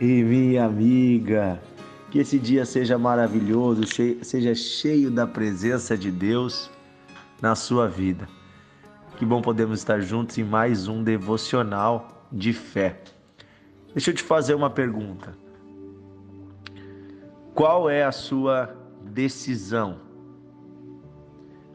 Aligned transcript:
e 0.00 0.22
minha 0.22 0.64
amiga. 0.64 1.60
Que 2.10 2.20
esse 2.20 2.38
dia 2.38 2.64
seja 2.64 2.96
maravilhoso, 2.96 3.82
seja 4.22 4.54
cheio 4.54 5.10
da 5.10 5.26
presença 5.26 5.96
de 5.96 6.10
Deus 6.10 6.70
na 7.42 7.54
sua 7.54 7.86
vida. 7.86 8.26
Que 9.18 9.26
bom 9.26 9.42
podemos 9.42 9.80
estar 9.80 10.00
juntos 10.00 10.38
em 10.38 10.44
mais 10.44 10.88
um 10.88 11.02
devocional 11.02 12.26
de 12.32 12.52
fé. 12.52 13.02
Deixa 13.92 14.10
eu 14.10 14.14
te 14.14 14.22
fazer 14.22 14.54
uma 14.54 14.70
pergunta. 14.70 15.36
Qual 17.54 17.90
é 17.90 18.04
a 18.04 18.12
sua 18.12 18.74
decisão? 19.04 19.98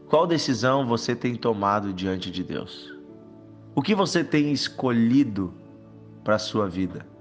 Qual 0.08 0.26
decisão 0.26 0.88
você 0.88 1.16
tem 1.16 1.36
tomado 1.36 1.94
diante 1.94 2.32
de 2.32 2.44
Deus? 2.44 2.98
O 3.76 3.82
que 3.82 3.94
você 3.94 4.24
tem 4.24 4.52
escolhido 4.52 5.54
para 6.24 6.36
a 6.36 6.40
sua 6.40 6.68
vida? 6.68 7.13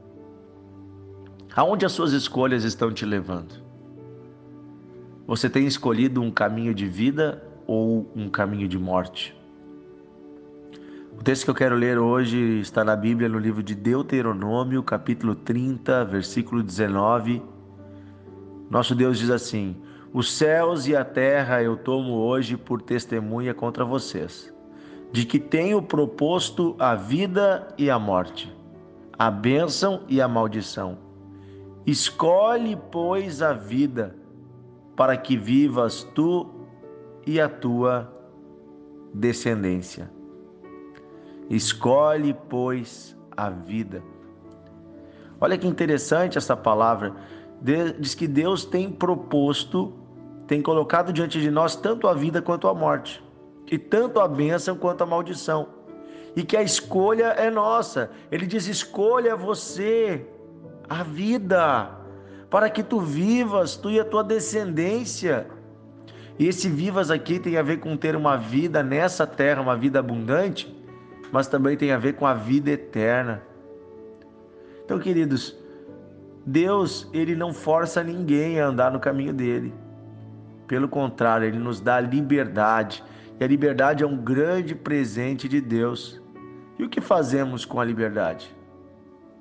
Aonde 1.55 1.85
as 1.85 1.93
suas 1.93 2.13
escolhas 2.13 2.65
estão 2.65 2.91
te 2.91 3.05
levando? 3.05 3.63
Você 5.27 5.51
tem 5.51 5.67
escolhido 5.67 6.23
um 6.23 6.31
caminho 6.31 6.75
de 6.75 6.87
vida 6.87 7.45
ou 7.67 8.11
um 8.17 8.31
caminho 8.31 8.67
de 8.67 8.79
morte? 8.79 9.37
O 11.13 11.23
texto 11.23 11.45
que 11.45 11.51
eu 11.51 11.55
quero 11.55 11.77
ler 11.77 11.99
hoje 11.99 12.39
está 12.61 12.83
na 12.83 12.97
Bíblia, 12.97 13.29
no 13.29 13.39
livro 13.39 13.63
de 13.63 13.75
Deuteronômio, 13.75 14.83
capítulo 14.83 15.35
30, 15.35 16.07
versículo 16.07 16.63
19. 16.63 17.43
Nosso 18.71 18.95
Deus 18.95 19.19
diz 19.19 19.29
assim: 19.29 19.77
Os 20.11 20.33
céus 20.33 20.87
e 20.87 20.97
a 20.97 21.05
terra 21.05 21.63
eu 21.63 21.77
tomo 21.77 22.15
hoje 22.15 22.57
por 22.57 22.81
testemunha 22.81 23.53
contra 23.53 23.85
vocês, 23.85 24.51
de 25.13 25.27
que 25.27 25.39
tenho 25.39 25.83
proposto 25.83 26.75
a 26.79 26.95
vida 26.95 27.69
e 27.77 27.91
a 27.91 27.99
morte, 27.99 28.51
a 29.19 29.31
bênção 29.31 30.01
e 30.09 30.19
a 30.19 30.27
maldição. 30.27 31.12
Escolhe, 31.87 32.77
pois, 32.91 33.43
a 33.43 33.53
vida, 33.53 34.15
para 34.95 35.17
que 35.17 35.37
vivas 35.37 36.05
tu 36.15 36.49
e 37.27 37.41
a 37.41 37.49
tua 37.49 38.13
descendência. 39.13 40.11
Escolhe, 41.51 42.35
pois, 42.49 43.17
a 43.37 43.51
vida. 43.51 44.03
Olha 45.41 45.59
que 45.59 45.67
interessante 45.67 46.39
essa 46.39 46.57
palavra. 46.57 47.15
Diz 47.99 48.15
que 48.15 48.29
Deus 48.29 48.65
tem 48.65 48.91
proposto, 48.91 49.93
tem 50.47 50.63
colocado 50.63 51.13
diante 51.13 51.41
de 51.41 51.51
nós 51.51 51.75
tanto 51.75 52.07
a 52.07 52.15
vida 52.15 52.41
quanto 52.41 52.69
a 52.69 52.75
morte, 52.75 53.23
e 53.71 53.77
tanto 53.77 54.21
a 54.21 54.29
bênção 54.29 54.77
quanto 54.77 55.03
a 55.03 55.07
maldição, 55.07 55.69
e 56.37 56.43
que 56.43 56.57
a 56.57 56.63
escolha 56.63 57.27
é 57.37 57.51
nossa. 57.51 58.11
Ele 58.31 58.47
diz: 58.47 58.67
escolha 58.67 59.37
você 59.37 60.27
a 60.93 61.03
vida, 61.03 61.91
para 62.51 62.69
que 62.69 62.83
tu 62.83 63.01
vivas, 63.01 63.77
tu 63.77 63.91
e 63.91 63.99
a 63.99 64.05
tua 64.05 64.23
descendência. 64.23 65.47
E 66.39 66.47
esse 66.47 66.69
vivas 66.69 67.11
aqui 67.11 67.39
tem 67.39 67.57
a 67.57 67.63
ver 67.63 67.79
com 67.79 67.97
ter 67.97 68.15
uma 68.15 68.37
vida 68.37 68.83
nessa 68.83 69.27
terra, 69.27 69.63
uma 69.63 69.77
vida 69.77 69.99
abundante, 69.99 70.75
mas 71.31 71.47
também 71.47 71.79
tem 71.79 71.93
a 71.93 71.99
ver 71.99 72.15
com 72.15 72.27
a 72.27 72.35
vida 72.35 72.71
eterna. 72.71 73.43
Então, 74.85 74.99
queridos, 74.99 75.57
Deus, 76.45 77.09
ele 77.13 77.35
não 77.35 77.55
força 77.55 78.03
ninguém 78.03 78.61
a 78.61 78.67
andar 78.67 78.93
no 78.93 79.01
caminho 79.01 79.33
dele. 79.33 79.73
Pelo 80.67 80.89
contrário, 80.89 81.47
ele 81.47 81.59
nos 81.59 81.81
dá 81.81 82.01
liberdade. 82.01 83.03
E 83.41 83.45
a 83.45 83.47
liberdade 83.47 84.05
é 84.05 84.07
um 84.07 84.17
grande 84.17 84.75
presente 84.75 85.49
de 85.49 85.61
Deus. 85.61 86.21
E 86.79 86.85
o 86.85 86.89
que 86.89 87.01
fazemos 87.01 87.65
com 87.65 87.81
a 87.81 87.85
liberdade? 87.85 88.55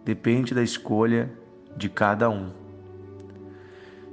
Depende 0.06 0.54
da 0.54 0.64
escolha 0.64 1.41
de 1.76 1.90
cada 1.90 2.30
um. 2.30 2.62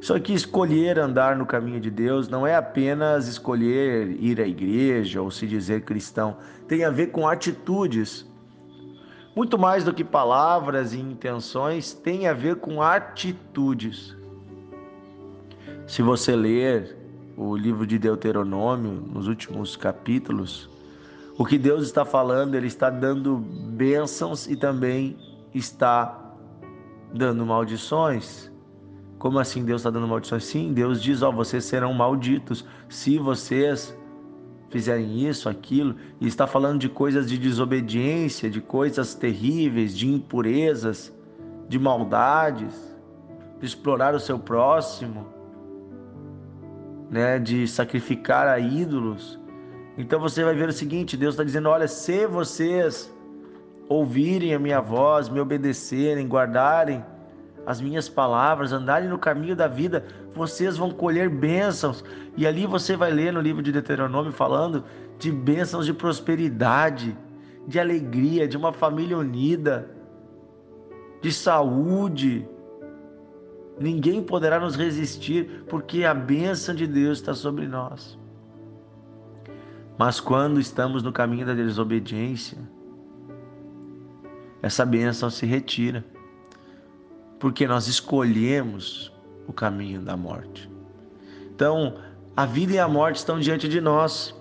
Só 0.01 0.19
que 0.19 0.33
escolher 0.33 0.99
andar 0.99 1.37
no 1.37 1.45
caminho 1.45 1.81
de 1.81 1.91
Deus 1.91 2.29
não 2.29 2.47
é 2.47 2.55
apenas 2.55 3.27
escolher 3.27 4.11
ir 4.21 4.41
à 4.41 4.47
igreja 4.47 5.21
ou 5.21 5.31
se 5.31 5.47
dizer 5.47 5.83
cristão, 5.83 6.37
tem 6.69 6.85
a 6.85 6.91
ver 6.91 7.09
com 7.09 7.27
atitudes. 7.27 8.25
Muito 9.35 9.59
mais 9.59 9.85
do 9.85 9.93
que 9.93 10.05
palavras 10.05 10.93
e 10.93 11.01
intenções, 11.01 11.93
tem 11.93 12.29
a 12.29 12.33
ver 12.33 12.57
com 12.57 12.81
atitudes. 12.81 14.17
Se 15.87 16.03
você 16.03 16.37
ler 16.37 16.97
o 17.37 17.57
livro 17.57 17.87
de 17.87 17.99
Deuteronômio, 17.99 18.93
nos 18.93 19.27
últimos 19.27 19.77
capítulos, 19.77 20.69
o 21.37 21.45
que 21.45 21.57
Deus 21.57 21.85
está 21.85 22.05
falando, 22.05 22.55
Ele 22.55 22.67
está 22.67 22.91
dando 22.91 23.37
bênçãos 23.37 24.49
e 24.49 24.57
também 24.57 25.17
está 25.55 26.28
dando 27.13 27.45
maldições. 27.45 28.51
Como 29.19 29.39
assim 29.39 29.65
Deus 29.65 29.81
está 29.81 29.91
dando 29.91 30.07
maldições? 30.07 30.45
Sim, 30.45 30.73
Deus 30.73 31.03
diz: 31.03 31.23
Ó, 31.23 31.33
vocês 31.33 31.65
serão 31.65 31.93
malditos 31.93 32.65
se 32.89 33.19
vocês 33.19 33.97
fizerem 34.71 35.27
isso, 35.27 35.49
aquilo, 35.49 35.97
e 36.21 36.27
está 36.27 36.47
falando 36.47 36.79
de 36.79 36.89
coisas 36.89 37.29
de 37.29 37.39
desobediência, 37.39 38.51
de 38.51 38.61
coisas 38.61 39.15
terríveis, 39.15 39.97
de 39.97 40.07
impurezas, 40.07 41.13
de 41.69 41.79
maldades, 41.79 42.97
de 43.59 43.67
explorar 43.67 44.15
o 44.15 44.21
seu 44.21 44.39
próximo, 44.39 45.27
né, 47.11 47.39
de 47.39 47.67
sacrificar 47.67 48.47
a 48.47 48.59
ídolos. 48.59 49.41
Então 49.97 50.21
você 50.21 50.45
vai 50.45 50.55
ver 50.55 50.69
o 50.69 50.73
seguinte: 50.73 51.17
Deus 51.17 51.35
está 51.35 51.45
dizendo: 51.45 51.69
olha, 51.69 51.89
se 51.89 52.27
vocês 52.27 53.13
ouvirem 53.89 54.55
a 54.55 54.59
minha 54.59 54.81
voz, 54.81 55.29
me 55.29 55.41
obedecerem, 55.41 56.29
guardarem 56.29 57.05
as 57.69 57.83
minhas 57.83 58.09
palavras, 58.09 58.73
andarem 58.73 59.11
no 59.11 59.19
caminho 59.19 59.55
da 59.55 59.69
vida, 59.69 60.07
vocês 60.35 60.79
vão 60.79 60.91
colher 60.91 61.29
bênçãos. 61.29 62.03
E 62.35 62.47
ali 62.47 62.67
você 62.67 62.97
vai 62.97 63.11
ler 63.11 63.31
no 63.31 63.43
livro 63.43 63.63
de 63.63 63.71
Deuteronômio 63.71 64.33
falando 64.33 64.85
de 65.19 65.31
bênçãos 65.31 65.85
de 65.85 65.93
prosperidade, 65.93 67.15
de 67.67 67.79
alegria, 67.79 68.49
de 68.49 68.57
uma 68.57 68.73
família 68.73 69.19
unida, 69.19 69.91
de 71.21 71.31
saúde. 71.31 72.49
Ninguém 73.79 74.23
poderá 74.23 74.59
nos 74.59 74.75
resistir, 74.75 75.65
porque 75.69 76.05
a 76.05 76.15
bênção 76.15 76.75
de 76.75 76.87
Deus 76.87 77.19
está 77.19 77.35
sobre 77.35 77.67
nós. 77.67 78.19
Mas 79.99 80.21
quando 80.21 80.59
estamos 80.59 81.03
no 81.03 81.13
caminho 81.13 81.45
da 81.45 81.53
desobediência, 81.53 82.57
essa 84.63 84.85
bênção 84.85 85.31
se 85.31 85.47
retira, 85.47 86.05
porque 87.39 87.67
nós 87.67 87.87
escolhemos 87.87 89.13
o 89.47 89.53
caminho 89.53 90.01
da 90.01 90.17
morte. 90.17 90.71
Então, 91.55 91.97
a 92.37 92.45
vida 92.45 92.75
e 92.75 92.79
a 92.79 92.89
morte 92.89 93.17
estão 93.17 93.39
diante 93.39 93.69
de 93.69 93.81
nós. 93.81 94.35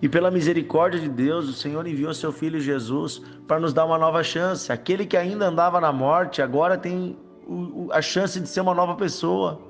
E 0.00 0.08
pela 0.08 0.30
misericórdia 0.30 1.00
de 1.00 1.08
Deus, 1.08 1.48
o 1.48 1.52
Senhor 1.52 1.86
enviou 1.86 2.12
seu 2.12 2.32
filho 2.32 2.60
Jesus 2.60 3.22
para 3.46 3.58
nos 3.58 3.72
dar 3.72 3.84
uma 3.84 3.98
nova 3.98 4.22
chance. 4.22 4.70
Aquele 4.70 5.06
que 5.06 5.16
ainda 5.16 5.46
andava 5.46 5.80
na 5.80 5.92
morte, 5.92 6.42
agora 6.42 6.76
tem 6.76 7.16
a 7.92 8.02
chance 8.02 8.40
de 8.40 8.48
ser 8.48 8.60
uma 8.60 8.74
nova 8.74 8.94
pessoa, 8.94 9.60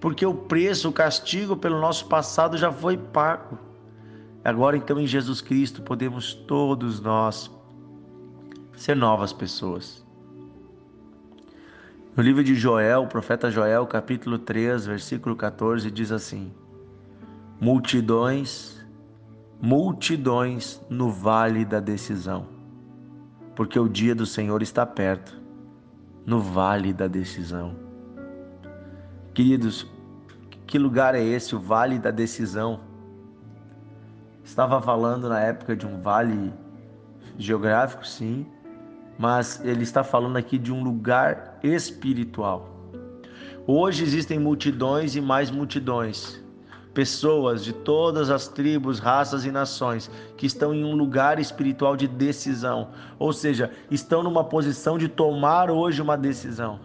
porque 0.00 0.24
o 0.24 0.34
preço, 0.34 0.88
o 0.88 0.92
castigo 0.92 1.56
pelo 1.56 1.80
nosso 1.80 2.06
passado 2.06 2.56
já 2.56 2.72
foi 2.72 2.96
pago. 2.96 3.58
Agora, 4.44 4.76
então, 4.76 5.00
em 5.00 5.06
Jesus 5.06 5.40
Cristo, 5.40 5.82
podemos 5.82 6.34
todos 6.34 7.00
nós 7.00 7.50
ser 8.76 8.94
novas 8.94 9.32
pessoas. 9.32 10.06
No 12.14 12.22
livro 12.22 12.44
de 12.44 12.54
Joel, 12.54 13.02
o 13.02 13.08
profeta 13.08 13.50
Joel, 13.50 13.86
capítulo 13.86 14.38
3, 14.38 14.86
versículo 14.86 15.34
14, 15.34 15.90
diz 15.90 16.12
assim: 16.12 16.52
Multidões, 17.58 18.86
multidões 19.60 20.80
no 20.88 21.10
vale 21.10 21.64
da 21.64 21.80
decisão, 21.80 22.46
porque 23.54 23.78
o 23.78 23.88
dia 23.88 24.14
do 24.14 24.26
Senhor 24.26 24.62
está 24.62 24.84
perto, 24.86 25.40
no 26.24 26.38
vale 26.40 26.92
da 26.92 27.06
decisão. 27.06 27.74
Queridos, 29.34 29.90
que 30.66 30.78
lugar 30.78 31.14
é 31.14 31.22
esse, 31.22 31.54
o 31.54 31.60
vale 31.60 31.98
da 31.98 32.10
decisão? 32.10 32.80
Estava 34.42 34.80
falando 34.80 35.28
na 35.28 35.40
época 35.40 35.76
de 35.76 35.86
um 35.86 36.00
vale 36.00 36.52
geográfico, 37.38 38.06
sim, 38.06 38.46
mas 39.18 39.60
ele 39.64 39.82
está 39.82 40.04
falando 40.04 40.36
aqui 40.36 40.58
de 40.58 40.72
um 40.72 40.82
lugar 40.82 41.58
espiritual. 41.62 42.74
Hoje 43.66 44.04
existem 44.04 44.38
multidões 44.38 45.16
e 45.16 45.20
mais 45.20 45.50
multidões, 45.50 46.40
pessoas 46.94 47.64
de 47.64 47.72
todas 47.72 48.30
as 48.30 48.48
tribos, 48.48 48.98
raças 48.98 49.44
e 49.44 49.50
nações 49.50 50.10
que 50.36 50.46
estão 50.46 50.72
em 50.72 50.84
um 50.84 50.94
lugar 50.94 51.38
espiritual 51.38 51.96
de 51.96 52.06
decisão, 52.06 52.90
ou 53.18 53.32
seja, 53.32 53.70
estão 53.90 54.22
numa 54.22 54.44
posição 54.44 54.96
de 54.96 55.08
tomar 55.08 55.70
hoje 55.70 56.00
uma 56.00 56.16
decisão 56.16 56.80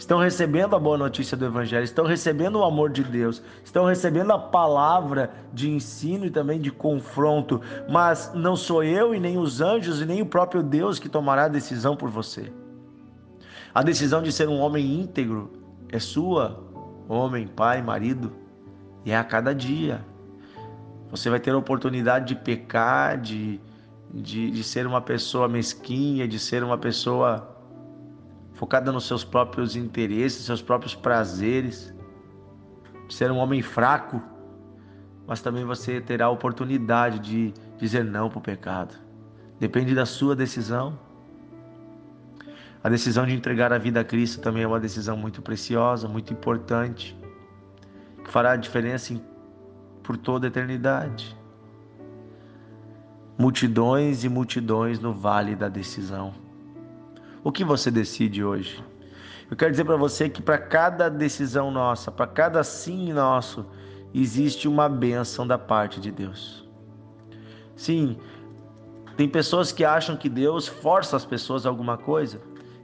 estão 0.00 0.18
recebendo 0.18 0.74
a 0.74 0.78
boa 0.78 0.96
notícia 0.96 1.36
do 1.36 1.44
Evangelho, 1.44 1.84
estão 1.84 2.06
recebendo 2.06 2.58
o 2.58 2.64
amor 2.64 2.88
de 2.88 3.04
Deus, 3.04 3.42
estão 3.62 3.84
recebendo 3.84 4.32
a 4.32 4.38
palavra 4.38 5.30
de 5.52 5.70
ensino 5.70 6.24
e 6.24 6.30
também 6.30 6.58
de 6.58 6.70
confronto, 6.70 7.60
mas 7.86 8.32
não 8.34 8.56
sou 8.56 8.82
eu 8.82 9.14
e 9.14 9.20
nem 9.20 9.36
os 9.36 9.60
anjos 9.60 10.00
e 10.00 10.06
nem 10.06 10.22
o 10.22 10.26
próprio 10.26 10.62
Deus 10.62 10.98
que 10.98 11.06
tomará 11.06 11.44
a 11.44 11.48
decisão 11.48 11.94
por 11.94 12.08
você. 12.08 12.50
A 13.74 13.82
decisão 13.82 14.22
de 14.22 14.32
ser 14.32 14.48
um 14.48 14.58
homem 14.60 15.02
íntegro 15.02 15.52
é 15.90 15.98
sua, 15.98 16.64
homem, 17.06 17.46
pai, 17.46 17.82
marido, 17.82 18.32
e 19.04 19.10
é 19.10 19.18
a 19.18 19.22
cada 19.22 19.54
dia. 19.54 20.02
Você 21.10 21.28
vai 21.28 21.38
ter 21.38 21.50
a 21.50 21.58
oportunidade 21.58 22.28
de 22.28 22.36
pecar, 22.36 23.20
de, 23.20 23.60
de, 24.10 24.50
de 24.50 24.64
ser 24.64 24.86
uma 24.86 25.02
pessoa 25.02 25.46
mesquinha, 25.46 26.26
de 26.26 26.38
ser 26.38 26.64
uma 26.64 26.78
pessoa 26.78 27.59
focada 28.60 28.92
nos 28.92 29.06
seus 29.06 29.24
próprios 29.24 29.74
interesses, 29.74 30.44
seus 30.44 30.60
próprios 30.60 30.94
prazeres, 30.94 31.94
ser 33.08 33.30
um 33.30 33.38
homem 33.38 33.62
fraco, 33.62 34.20
mas 35.26 35.40
também 35.40 35.64
você 35.64 35.98
terá 35.98 36.26
a 36.26 36.28
oportunidade 36.28 37.20
de 37.20 37.54
dizer 37.78 38.04
não 38.04 38.28
para 38.28 38.38
o 38.38 38.42
pecado. 38.42 38.94
Depende 39.58 39.94
da 39.94 40.04
sua 40.04 40.36
decisão. 40.36 40.98
A 42.84 42.90
decisão 42.90 43.24
de 43.24 43.32
entregar 43.32 43.72
a 43.72 43.78
vida 43.78 44.00
a 44.00 44.04
Cristo 44.04 44.42
também 44.42 44.62
é 44.62 44.66
uma 44.66 44.78
decisão 44.78 45.16
muito 45.16 45.40
preciosa, 45.40 46.06
muito 46.06 46.30
importante, 46.30 47.18
que 48.22 48.30
fará 48.30 48.52
a 48.52 48.56
diferença 48.56 49.14
em, 49.14 49.24
por 50.02 50.18
toda 50.18 50.46
a 50.46 50.48
eternidade. 50.48 51.34
Multidões 53.38 54.22
e 54.22 54.28
multidões 54.28 55.00
no 55.00 55.14
vale 55.14 55.56
da 55.56 55.70
decisão. 55.70 56.39
O 57.42 57.50
que 57.50 57.64
você 57.64 57.90
decide 57.90 58.44
hoje? 58.44 58.84
Eu 59.50 59.56
quero 59.56 59.70
dizer 59.70 59.84
para 59.84 59.96
você 59.96 60.28
que 60.28 60.42
para 60.42 60.58
cada 60.58 61.08
decisão 61.08 61.70
nossa, 61.70 62.10
para 62.10 62.26
cada 62.26 62.62
sim 62.62 63.12
nosso, 63.12 63.64
existe 64.14 64.68
uma 64.68 64.88
bênção 64.88 65.46
da 65.46 65.58
parte 65.58 66.00
de 66.00 66.10
Deus. 66.10 66.68
Sim, 67.74 68.18
tem 69.16 69.28
pessoas 69.28 69.72
que 69.72 69.84
acham 69.84 70.16
que 70.16 70.28
Deus 70.28 70.68
força 70.68 71.16
as 71.16 71.24
pessoas 71.24 71.64
a 71.64 71.68
alguma 71.68 71.96
coisa, 71.96 72.40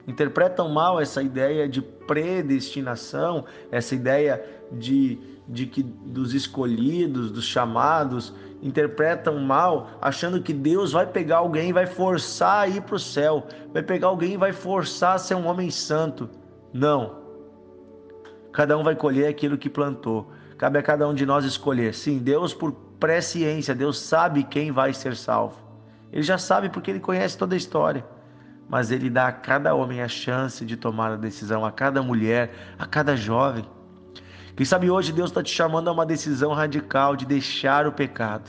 interpretam 0.06 0.68
mal 0.70 1.00
essa 1.00 1.22
ideia 1.22 1.68
de 1.68 1.82
predestinação, 1.82 3.44
essa 3.70 3.94
ideia 3.94 4.42
de, 4.72 5.18
de 5.46 5.66
que 5.66 5.82
dos 5.82 6.32
escolhidos, 6.32 7.30
dos 7.30 7.44
chamados, 7.44 8.32
interpretam 8.62 9.38
mal, 9.38 9.90
achando 10.00 10.42
que 10.42 10.52
Deus 10.52 10.92
vai 10.92 11.06
pegar 11.06 11.38
alguém 11.38 11.70
e 11.70 11.72
vai 11.72 11.86
forçar 11.86 12.64
a 12.64 12.68
ir 12.68 12.82
para 12.82 12.96
o 12.96 12.98
céu, 12.98 13.46
vai 13.72 13.82
pegar 13.82 14.08
alguém 14.08 14.32
e 14.32 14.36
vai 14.36 14.52
forçar 14.52 15.16
a 15.16 15.18
ser 15.18 15.34
um 15.34 15.46
homem 15.46 15.70
santo. 15.70 16.28
Não. 16.72 17.24
Cada 18.52 18.76
um 18.76 18.82
vai 18.82 18.96
colher 18.96 19.28
aquilo 19.28 19.58
que 19.58 19.68
plantou. 19.68 20.30
Cabe 20.56 20.78
a 20.78 20.82
cada 20.82 21.06
um 21.06 21.14
de 21.14 21.26
nós 21.26 21.44
escolher. 21.44 21.94
Sim, 21.94 22.18
Deus, 22.18 22.54
por 22.54 22.72
presciência, 22.98 23.74
Deus 23.74 23.98
sabe 23.98 24.42
quem 24.44 24.72
vai 24.72 24.92
ser 24.92 25.14
salvo. 25.14 25.56
Ele 26.12 26.22
já 26.22 26.38
sabe 26.38 26.70
porque 26.70 26.90
ele 26.90 27.00
conhece 27.00 27.36
toda 27.36 27.54
a 27.54 27.58
história 27.58 28.04
mas 28.68 28.90
Ele 28.90 29.08
dá 29.08 29.28
a 29.28 29.32
cada 29.32 29.74
homem 29.74 30.02
a 30.02 30.08
chance 30.08 30.64
de 30.64 30.76
tomar 30.76 31.12
a 31.12 31.16
decisão, 31.16 31.64
a 31.64 31.70
cada 31.70 32.02
mulher, 32.02 32.52
a 32.78 32.86
cada 32.86 33.16
jovem. 33.16 33.64
Quem 34.56 34.64
sabe 34.64 34.90
hoje 34.90 35.12
Deus 35.12 35.28
está 35.28 35.42
te 35.42 35.52
chamando 35.52 35.88
a 35.88 35.92
uma 35.92 36.06
decisão 36.06 36.54
radical 36.54 37.14
de 37.14 37.26
deixar 37.26 37.86
o 37.86 37.92
pecado, 37.92 38.48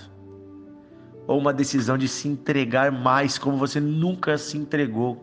ou 1.28 1.38
uma 1.38 1.54
decisão 1.54 1.98
de 1.98 2.08
se 2.08 2.30
entregar 2.30 2.90
mais, 2.94 3.38
como 3.38 3.58
você 3.58 3.82
nunca 3.82 4.38
se 4.38 4.58
entregou. 4.58 5.22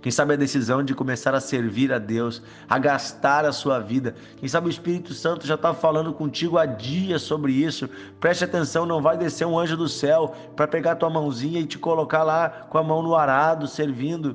Quem 0.00 0.10
sabe 0.10 0.32
a 0.32 0.36
decisão 0.36 0.82
de 0.82 0.94
começar 0.94 1.34
a 1.34 1.40
servir 1.40 1.92
a 1.92 1.98
Deus, 1.98 2.42
a 2.68 2.78
gastar 2.78 3.44
a 3.44 3.52
sua 3.52 3.78
vida. 3.78 4.16
Quem 4.38 4.48
sabe 4.48 4.68
o 4.68 4.70
Espírito 4.70 5.12
Santo 5.12 5.46
já 5.46 5.54
está 5.54 5.74
falando 5.74 6.14
contigo 6.14 6.56
há 6.56 6.64
dias 6.64 7.20
sobre 7.20 7.52
isso. 7.52 7.88
Preste 8.18 8.44
atenção, 8.44 8.86
não 8.86 9.02
vai 9.02 9.18
descer 9.18 9.46
um 9.46 9.56
anjo 9.56 9.76
do 9.76 9.88
céu 9.88 10.34
para 10.56 10.66
pegar 10.66 10.96
tua 10.96 11.10
mãozinha 11.10 11.60
e 11.60 11.66
te 11.66 11.78
colocar 11.78 12.24
lá 12.24 12.48
com 12.48 12.78
a 12.78 12.82
mão 12.82 13.02
no 13.02 13.14
arado, 13.14 13.68
servindo. 13.68 14.34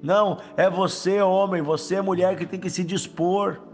Não, 0.00 0.38
é 0.56 0.70
você, 0.70 1.20
homem, 1.22 1.62
você, 1.62 2.00
mulher, 2.02 2.36
que 2.36 2.46
tem 2.46 2.60
que 2.60 2.70
se 2.70 2.84
dispor 2.84 3.67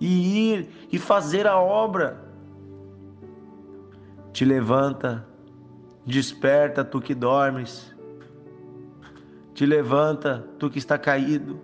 e 0.00 0.52
ir 0.52 0.68
e 0.92 0.98
fazer 0.98 1.46
a 1.46 1.58
obra. 1.58 2.24
Te 4.32 4.44
levanta, 4.44 5.26
desperta, 6.04 6.84
tu 6.84 7.00
que 7.00 7.14
dormes 7.14 7.96
te 9.56 9.64
levanta, 9.64 10.46
tu 10.58 10.68
que 10.68 10.78
está 10.78 10.98
caído. 10.98 11.58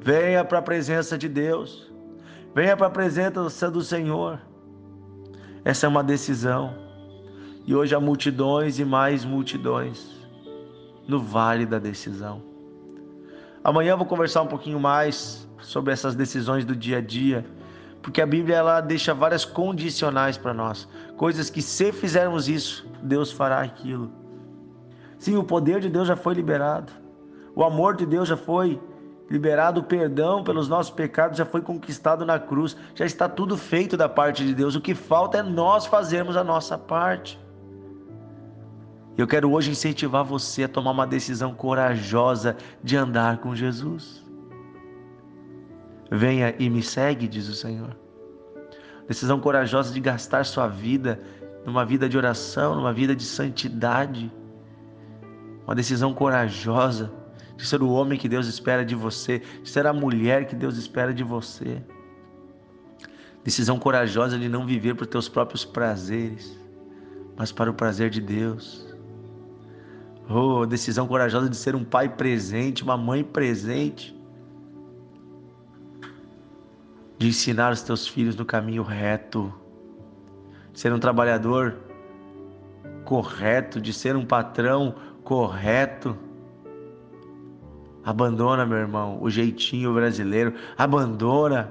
Venha 0.00 0.42
para 0.42 0.60
a 0.60 0.62
presença 0.62 1.18
de 1.18 1.28
Deus. 1.28 1.92
Venha 2.54 2.74
para 2.74 2.86
a 2.86 2.90
presença 2.90 3.70
do 3.70 3.82
Senhor. 3.82 4.40
Essa 5.62 5.84
é 5.84 5.88
uma 5.90 6.02
decisão. 6.02 6.74
E 7.66 7.74
hoje 7.74 7.94
há 7.94 8.00
multidões 8.00 8.78
e 8.78 8.84
mais 8.84 9.26
multidões 9.26 10.26
no 11.06 11.20
vale 11.20 11.66
da 11.66 11.78
decisão. 11.78 12.42
Amanhã 13.62 13.90
eu 13.90 13.98
vou 13.98 14.06
conversar 14.06 14.40
um 14.40 14.46
pouquinho 14.46 14.80
mais 14.80 15.46
sobre 15.62 15.92
essas 15.92 16.14
decisões 16.14 16.64
do 16.64 16.74
dia 16.74 16.98
a 16.98 17.00
dia, 17.00 17.44
porque 18.02 18.20
a 18.20 18.26
Bíblia 18.26 18.56
ela 18.56 18.80
deixa 18.80 19.12
várias 19.12 19.44
condicionais 19.44 20.38
para 20.38 20.54
nós, 20.54 20.88
coisas 21.16 21.50
que 21.50 21.60
se 21.60 21.92
fizermos 21.92 22.48
isso, 22.48 22.86
Deus 23.02 23.30
fará 23.30 23.60
aquilo. 23.60 24.10
Sim, 25.18 25.36
o 25.36 25.44
poder 25.44 25.80
de 25.80 25.90
Deus 25.90 26.08
já 26.08 26.16
foi 26.16 26.34
liberado. 26.34 26.92
O 27.54 27.62
amor 27.62 27.94
de 27.94 28.06
Deus 28.06 28.26
já 28.26 28.38
foi 28.38 28.80
liberado, 29.28 29.80
o 29.80 29.84
perdão 29.84 30.42
pelos 30.42 30.66
nossos 30.66 30.90
pecados 30.90 31.36
já 31.36 31.44
foi 31.44 31.60
conquistado 31.60 32.24
na 32.24 32.38
cruz. 32.38 32.74
Já 32.94 33.04
está 33.04 33.28
tudo 33.28 33.56
feito 33.56 33.96
da 33.98 34.08
parte 34.08 34.44
de 34.44 34.54
Deus. 34.54 34.74
O 34.74 34.80
que 34.80 34.94
falta 34.94 35.38
é 35.38 35.42
nós 35.42 35.84
fazermos 35.84 36.36
a 36.38 36.42
nossa 36.42 36.78
parte. 36.78 37.38
Eu 39.16 39.26
quero 39.26 39.52
hoje 39.52 39.70
incentivar 39.70 40.24
você 40.24 40.64
a 40.64 40.68
tomar 40.68 40.92
uma 40.92 41.06
decisão 41.06 41.52
corajosa 41.52 42.56
de 42.82 42.96
andar 42.96 43.38
com 43.38 43.54
Jesus. 43.54 44.24
Venha 46.10 46.54
e 46.58 46.68
me 46.68 46.82
segue, 46.82 47.28
diz 47.28 47.48
o 47.48 47.54
Senhor. 47.54 47.96
Decisão 49.06 49.40
corajosa 49.40 49.92
de 49.92 50.00
gastar 50.00 50.44
sua 50.44 50.68
vida 50.68 51.20
numa 51.64 51.84
vida 51.84 52.08
de 52.08 52.16
oração, 52.16 52.74
numa 52.74 52.92
vida 52.92 53.14
de 53.14 53.24
santidade 53.24 54.32
uma 55.70 55.74
decisão 55.76 56.12
corajosa 56.12 57.12
de 57.56 57.64
ser 57.64 57.80
o 57.80 57.90
homem 57.90 58.18
que 58.18 58.28
Deus 58.28 58.48
espera 58.48 58.84
de 58.84 58.96
você, 58.96 59.38
de 59.62 59.70
ser 59.70 59.86
a 59.86 59.92
mulher 59.92 60.46
que 60.46 60.56
Deus 60.56 60.76
espera 60.76 61.14
de 61.14 61.22
você. 61.22 61.80
Decisão 63.44 63.78
corajosa 63.78 64.36
de 64.36 64.48
não 64.48 64.66
viver 64.66 64.96
para 64.96 65.04
os 65.04 65.08
teus 65.08 65.28
próprios 65.28 65.64
prazeres, 65.64 66.58
mas 67.36 67.52
para 67.52 67.70
o 67.70 67.74
prazer 67.74 68.10
de 68.10 68.20
Deus. 68.20 68.84
Oh, 70.28 70.66
decisão 70.66 71.06
corajosa 71.06 71.48
de 71.48 71.56
ser 71.56 71.76
um 71.76 71.84
pai 71.84 72.08
presente, 72.08 72.82
uma 72.82 72.96
mãe 72.96 73.22
presente. 73.22 74.19
De 77.20 77.28
ensinar 77.28 77.70
os 77.70 77.82
teus 77.82 78.08
filhos 78.08 78.34
no 78.34 78.46
caminho 78.46 78.82
reto. 78.82 79.52
De 80.72 80.80
ser 80.80 80.90
um 80.90 80.98
trabalhador 80.98 81.76
correto, 83.04 83.78
de 83.78 83.92
ser 83.92 84.16
um 84.16 84.24
patrão 84.24 84.94
correto. 85.22 86.16
Abandona, 88.02 88.64
meu 88.64 88.78
irmão, 88.78 89.18
o 89.20 89.28
jeitinho 89.28 89.92
brasileiro. 89.92 90.54
Abandona 90.78 91.70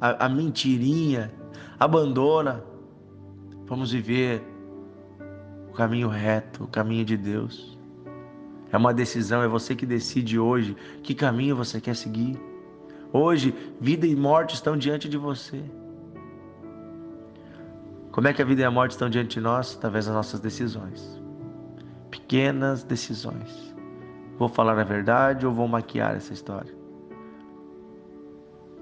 a, 0.00 0.24
a 0.24 0.28
mentirinha. 0.30 1.30
Abandona. 1.78 2.64
Vamos 3.66 3.92
viver 3.92 4.42
o 5.68 5.74
caminho 5.74 6.08
reto, 6.08 6.64
o 6.64 6.68
caminho 6.68 7.04
de 7.04 7.18
Deus. 7.18 7.78
É 8.72 8.78
uma 8.78 8.94
decisão, 8.94 9.42
é 9.42 9.46
você 9.46 9.76
que 9.76 9.84
decide 9.84 10.38
hoje 10.38 10.74
que 11.02 11.14
caminho 11.14 11.54
você 11.54 11.82
quer 11.82 11.94
seguir. 11.94 12.40
Hoje, 13.12 13.54
vida 13.80 14.06
e 14.06 14.16
morte 14.16 14.54
estão 14.54 14.76
diante 14.76 15.08
de 15.08 15.18
você. 15.18 15.62
Como 18.10 18.28
é 18.28 18.32
que 18.32 18.42
a 18.42 18.44
vida 18.44 18.62
e 18.62 18.64
a 18.64 18.70
morte 18.70 18.92
estão 18.92 19.08
diante 19.08 19.34
de 19.34 19.40
nós? 19.40 19.76
Através 19.76 20.06
das 20.06 20.14
nossas 20.14 20.40
decisões 20.40 21.22
pequenas 22.32 22.82
decisões. 22.82 23.74
Vou 24.38 24.48
falar 24.48 24.78
a 24.78 24.84
verdade 24.84 25.46
ou 25.46 25.52
vou 25.52 25.68
maquiar 25.68 26.16
essa 26.16 26.32
história? 26.32 26.74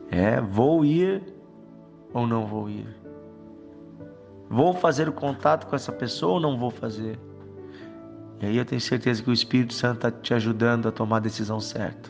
É, 0.08 0.40
vou 0.40 0.84
ir 0.84 1.20
ou 2.14 2.28
não 2.28 2.46
vou 2.46 2.70
ir? 2.70 2.86
Vou 4.48 4.72
fazer 4.74 5.08
o 5.08 5.12
contato 5.12 5.66
com 5.66 5.74
essa 5.74 5.90
pessoa 5.90 6.34
ou 6.34 6.40
não 6.40 6.56
vou 6.56 6.70
fazer? 6.70 7.18
E 8.40 8.46
aí 8.46 8.56
eu 8.56 8.64
tenho 8.64 8.80
certeza 8.80 9.20
que 9.20 9.30
o 9.30 9.32
Espírito 9.32 9.74
Santo 9.74 9.96
está 9.96 10.12
te 10.12 10.32
ajudando 10.32 10.86
a 10.86 10.92
tomar 10.92 11.16
a 11.16 11.20
decisão 11.20 11.58
certa. 11.58 12.08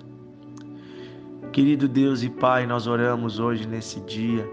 Querido 1.53 1.89
Deus 1.89 2.23
e 2.23 2.31
Pai, 2.31 2.65
nós 2.65 2.87
oramos 2.87 3.41
hoje 3.41 3.67
nesse 3.67 3.99
dia, 4.03 4.49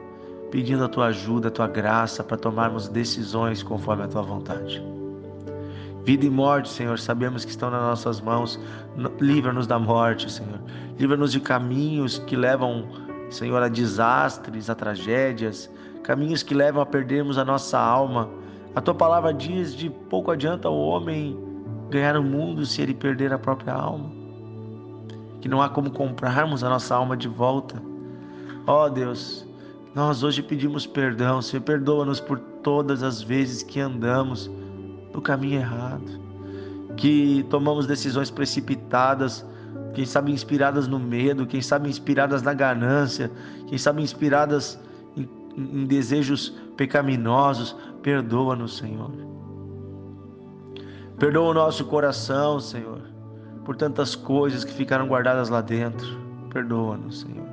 pedindo 0.49 0.83
a 0.83 0.89
tua 0.89 1.07
ajuda, 1.07 1.49
a 1.49 1.51
tua 1.51 1.67
graça 1.67 2.23
para 2.23 2.37
tomarmos 2.37 2.87
decisões 2.87 3.61
conforme 3.61 4.01
a 4.01 4.07
tua 4.07 4.23
vontade. 4.23 4.83
Vida 6.03 6.25
e 6.25 6.29
morte, 6.29 6.69
Senhor, 6.69 6.97
sabemos 6.97 7.45
que 7.45 7.51
estão 7.51 7.69
nas 7.69 7.81
nossas 7.81 8.19
mãos. 8.19 8.59
Livra-nos 9.19 9.67
da 9.67 9.77
morte, 9.77 10.31
Senhor. 10.31 10.59
Livra-nos 10.97 11.31
de 11.31 11.39
caminhos 11.39 12.17
que 12.17 12.35
levam, 12.35 12.87
Senhor, 13.29 13.61
a 13.61 13.67
desastres, 13.67 14.67
a 14.67 14.73
tragédias, 14.73 15.69
caminhos 16.01 16.41
que 16.41 16.55
levam 16.55 16.81
a 16.81 16.85
perdermos 16.85 17.37
a 17.37 17.45
nossa 17.45 17.77
alma. 17.77 18.27
A 18.73 18.81
tua 18.81 18.95
palavra 18.95 19.31
diz: 19.31 19.75
de 19.75 19.87
pouco 20.09 20.31
adianta 20.31 20.67
o 20.67 20.87
homem 20.87 21.37
ganhar 21.91 22.17
o 22.17 22.23
mundo 22.23 22.65
se 22.65 22.81
ele 22.81 22.95
perder 22.95 23.31
a 23.31 23.37
própria 23.37 23.73
alma. 23.73 24.16
Que 25.47 25.49
não 25.49 25.61
há 25.61 25.69
como 25.69 25.89
comprarmos 25.89 26.61
a 26.61 26.69
nossa 26.69 26.93
alma 26.93 27.15
de 27.15 27.29
volta. 27.29 27.81
Ó 28.67 28.85
oh, 28.85 28.89
Deus, 28.89 29.47
nós 29.95 30.21
hoje 30.21 30.43
pedimos 30.43 30.85
perdão, 30.85 31.41
Senhor, 31.41 31.63
perdoa-nos 31.63 32.19
por 32.19 32.37
todas 32.61 33.01
as 33.01 33.21
vezes 33.21 33.63
que 33.63 33.79
andamos 33.79 34.51
no 35.13 35.21
caminho 35.21 35.61
errado, 35.61 36.03
que 36.97 37.45
tomamos 37.49 37.87
decisões 37.87 38.29
precipitadas, 38.29 39.45
quem 39.93 40.05
sabe 40.05 40.33
inspiradas 40.33 40.85
no 40.85 40.99
medo, 40.99 41.47
quem 41.47 41.61
sabe 41.61 41.87
inspiradas 41.87 42.41
na 42.41 42.53
ganância, 42.53 43.31
quem 43.67 43.77
sabe 43.77 44.01
inspiradas 44.01 44.77
em, 45.15 45.29
em 45.55 45.85
desejos 45.85 46.49
pecaminosos. 46.75 47.73
Perdoa-nos, 48.03 48.75
Senhor. 48.75 49.11
Perdoa 51.17 51.51
o 51.51 51.53
nosso 51.53 51.85
coração, 51.85 52.59
Senhor, 52.59 53.01
por 53.67 53.75
tantas 53.75 54.15
coisas 54.15 54.63
que 54.63 54.71
ficaram 54.71 55.09
guardadas 55.09 55.49
lá 55.49 55.59
dentro. 55.59 56.07
Perdoa-nos, 56.49 57.19
Senhor. 57.19 57.45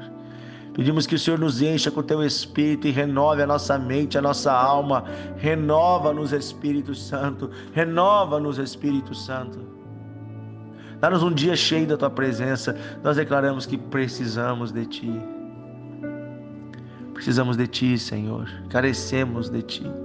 Pedimos 0.72 1.08
que 1.08 1.16
o 1.16 1.18
Senhor 1.18 1.40
nos 1.40 1.60
encha 1.60 1.90
com 1.90 1.98
o 1.98 2.04
teu 2.04 2.22
espírito 2.22 2.86
e 2.86 2.92
renove 2.92 3.42
a 3.42 3.46
nossa 3.46 3.76
mente, 3.76 4.16
a 4.16 4.22
nossa 4.22 4.52
alma. 4.52 5.04
Renova-nos, 5.36 6.32
Espírito 6.32 6.94
Santo. 6.94 7.50
Renova-nos, 7.72 8.58
Espírito 8.58 9.12
Santo. 9.12 9.58
Dá-nos 11.00 11.24
um 11.24 11.32
dia 11.32 11.56
cheio 11.56 11.88
da 11.88 11.96
tua 11.96 12.10
presença. 12.10 12.76
Nós 13.02 13.16
declaramos 13.16 13.66
que 13.66 13.76
precisamos 13.76 14.70
de 14.70 14.86
ti. 14.86 15.20
Precisamos 17.12 17.56
de 17.56 17.66
ti, 17.66 17.98
Senhor. 17.98 18.48
Carecemos 18.70 19.50
de 19.50 19.62
ti. 19.62 20.03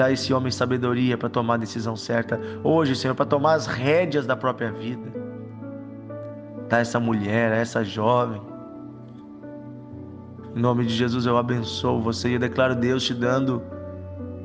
Dá 0.00 0.10
esse 0.10 0.32
homem 0.32 0.50
sabedoria 0.50 1.18
para 1.18 1.28
tomar 1.28 1.56
a 1.56 1.58
decisão 1.58 1.94
certa 1.94 2.40
hoje, 2.64 2.96
Senhor, 2.96 3.14
para 3.14 3.26
tomar 3.26 3.52
as 3.52 3.66
rédeas 3.66 4.26
da 4.26 4.34
própria 4.34 4.72
vida. 4.72 5.12
Dá 6.70 6.78
a 6.78 6.80
essa 6.80 6.98
mulher, 6.98 7.52
a 7.52 7.56
essa 7.56 7.84
jovem. 7.84 8.40
Em 10.56 10.58
nome 10.58 10.86
de 10.86 10.94
Jesus 10.94 11.26
eu 11.26 11.36
abençoo 11.36 12.00
você 12.00 12.30
e 12.30 12.32
eu 12.32 12.38
declaro 12.38 12.74
Deus 12.74 13.04
te 13.04 13.12
dando 13.12 13.62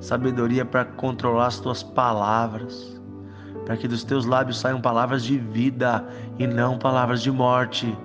sabedoria 0.02 0.66
para 0.66 0.84
controlar 0.84 1.46
as 1.46 1.58
tuas 1.58 1.82
palavras 1.82 3.00
para 3.66 3.78
que 3.78 3.88
dos 3.88 4.04
teus 4.04 4.26
lábios 4.26 4.60
saiam 4.60 4.82
palavras 4.82 5.24
de 5.24 5.38
vida 5.38 6.06
e 6.38 6.46
não 6.46 6.78
palavras 6.78 7.22
de 7.22 7.32
morte. 7.32 7.98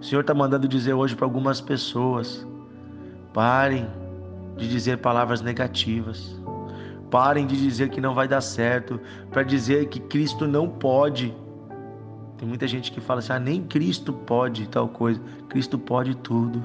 O 0.00 0.02
Senhor 0.02 0.22
está 0.22 0.32
mandando 0.32 0.66
dizer 0.66 0.94
hoje 0.94 1.14
para 1.14 1.26
algumas 1.26 1.60
pessoas: 1.60 2.48
parem 3.34 3.86
de 4.56 4.66
dizer 4.70 4.96
palavras 5.02 5.42
negativas, 5.42 6.35
parem 7.10 7.46
de 7.46 7.56
dizer 7.56 7.90
que 7.90 8.00
não 8.00 8.14
vai 8.14 8.28
dar 8.28 8.40
certo, 8.40 9.00
para 9.30 9.42
dizer 9.42 9.88
que 9.88 10.00
Cristo 10.00 10.46
não 10.46 10.68
pode. 10.68 11.34
Tem 12.38 12.46
muita 12.46 12.66
gente 12.68 12.92
que 12.92 13.00
fala 13.00 13.20
assim: 13.20 13.32
ah, 13.32 13.38
nem 13.38 13.62
Cristo 13.62 14.12
pode 14.12 14.68
tal 14.68 14.88
coisa. 14.88 15.20
Cristo 15.48 15.78
pode 15.78 16.14
tudo. 16.16 16.62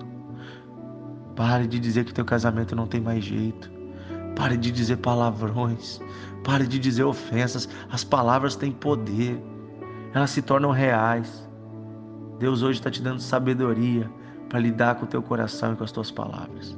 Pare 1.36 1.65
de 1.65 1.79
dizer 1.79 2.05
que 2.05 2.13
teu 2.13 2.25
casamento 2.25 2.75
não 2.75 2.88
tem 2.88 3.00
mais 3.00 3.24
jeito. 3.24 3.71
Pare 4.36 4.57
de 4.57 4.71
dizer 4.71 4.98
palavrões. 4.98 6.01
Pare 6.43 6.67
de 6.67 6.77
dizer 6.77 7.03
ofensas. 7.03 7.69
As 7.89 8.03
palavras 8.03 8.55
têm 8.55 8.71
poder. 8.71 9.41
Elas 10.13 10.31
se 10.31 10.41
tornam 10.41 10.71
reais. 10.71 11.48
Deus 12.38 12.62
hoje 12.63 12.79
está 12.79 12.89
te 12.91 13.01
dando 13.01 13.21
sabedoria 13.21 14.10
para 14.50 14.60
lidar 14.60 14.95
com 14.95 15.05
o 15.05 15.07
teu 15.07 15.21
coração 15.21 15.74
e 15.74 15.75
com 15.75 15.83
as 15.83 15.91
tuas 15.91 16.12
palavras. 16.12 16.77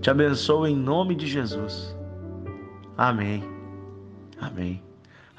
Te 0.00 0.10
abençoo 0.10 0.66
em 0.66 0.76
nome 0.76 1.14
de 1.14 1.26
Jesus. 1.26 1.96
Amém. 2.98 3.44
Amém. 4.40 4.82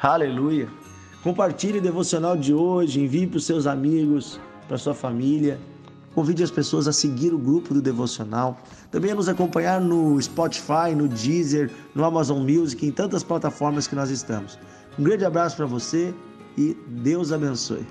Aleluia. 0.01 0.69
Compartilhe 1.21 1.79
o 1.79 1.81
devocional 1.81 2.37
de 2.37 2.53
hoje, 2.53 3.01
envie 3.01 3.27
para 3.27 3.35
os 3.35 3.45
seus 3.45 3.67
amigos, 3.67 4.39
para 4.65 4.77
sua 4.77 4.93
família. 4.93 5.59
Convide 6.15 6.41
as 6.41 6.49
pessoas 6.49 6.87
a 6.87 6.93
seguir 6.93 7.33
o 7.33 7.37
grupo 7.37 7.73
do 7.73 7.81
Devocional. 7.81 8.57
Também 8.89 9.11
a 9.11 9.15
nos 9.15 9.27
acompanhar 9.27 9.81
no 9.81 10.19
Spotify, 10.21 10.95
no 10.95 11.09
Deezer, 11.09 11.69
no 11.93 12.05
Amazon 12.05 12.39
Music, 12.39 12.85
em 12.85 12.91
tantas 12.91 13.23
plataformas 13.23 13.87
que 13.87 13.95
nós 13.95 14.09
estamos. 14.09 14.57
Um 14.97 15.03
grande 15.03 15.25
abraço 15.25 15.57
para 15.57 15.65
você 15.65 16.13
e 16.57 16.77
Deus 16.87 17.33
abençoe. 17.33 17.85